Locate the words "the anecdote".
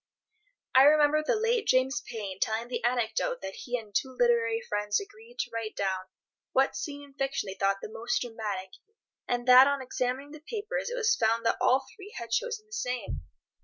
2.69-3.41